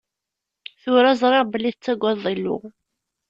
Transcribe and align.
Tura, 0.81 1.11
ẓriɣ 1.21 1.43
belli 1.51 1.71
tettagadeḍ 1.71 2.25
Illu. 2.33 2.57